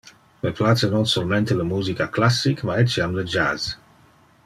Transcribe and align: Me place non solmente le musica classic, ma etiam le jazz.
Me 0.43 0.51
place 0.59 0.85
non 0.93 1.05
solmente 1.11 1.53
le 1.55 1.61
musica 1.73 2.09
classic, 2.17 2.63
ma 2.71 2.79
etiam 2.87 3.15
le 3.19 3.23
jazz. 3.37 3.71